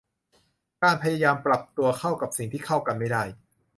[0.83, 3.23] การพยายามปรับตัวเข้ากับสิ่งที่เข้ากันไม่ได้